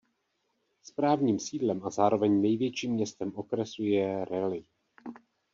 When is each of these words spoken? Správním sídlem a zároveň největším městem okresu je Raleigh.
Správním 0.83 1.39
sídlem 1.39 1.83
a 1.85 1.89
zároveň 1.89 2.41
největším 2.41 2.93
městem 2.93 3.31
okresu 3.35 3.83
je 3.83 4.25
Raleigh. 4.25 4.67